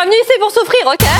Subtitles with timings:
[0.00, 1.19] pas venu ici pour souffrir, ok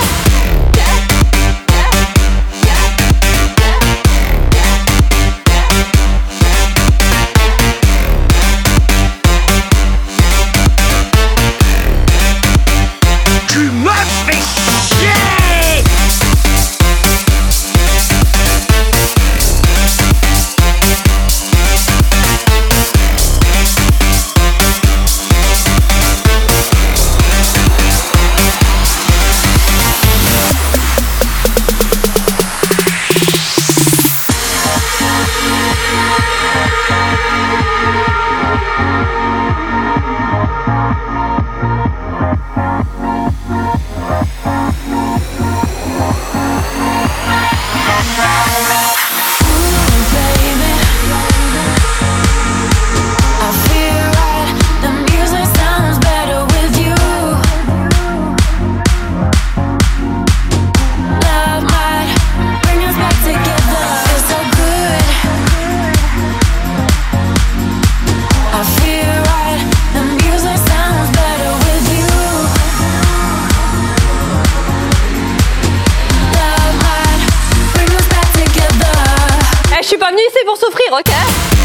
[79.90, 81.59] suis pas venue ici pour souffrir, ok